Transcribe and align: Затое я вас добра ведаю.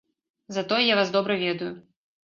Затое 0.57 0.81
я 0.87 0.95
вас 1.03 1.11
добра 1.19 1.37
ведаю. 1.47 1.73